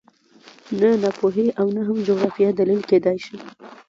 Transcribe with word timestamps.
نه 0.79 0.89
ناپوهي 1.03 1.47
او 1.59 1.67
نه 1.75 1.81
هم 1.87 1.97
جغرافیه 2.07 2.49
دلیل 2.59 2.81
کېدای 2.89 3.17
شي 3.25 3.35